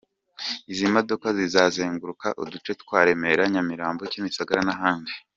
Izi 0.71 0.85
modoka 0.93 1.27
zizazenguruka 1.37 2.27
uduce 2.43 2.71
twa 2.81 2.99
Remera, 3.05 3.43
Nyamirambo, 3.53 4.01
Kimisagara 4.11 4.61
n’ahandi. 4.65 5.11